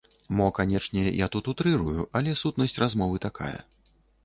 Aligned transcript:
Мо, 0.37 0.45
канечне, 0.59 1.03
я 1.17 1.27
тут 1.35 1.51
утрырую, 1.53 2.07
але 2.21 2.35
сутнасць 2.45 2.77
размовы 2.87 3.23
такая. 3.29 3.55